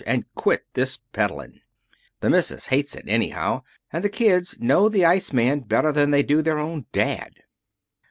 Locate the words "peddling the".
1.13-2.29